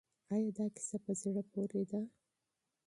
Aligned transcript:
آیا 0.33 0.49
دا 0.57 0.65
کیسه 0.75 0.97
په 1.05 1.11
زړه 1.21 1.41
پورې 1.51 1.83
ده؟ 1.91 2.01